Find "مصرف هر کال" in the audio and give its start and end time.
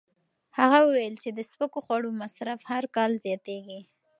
2.21-3.11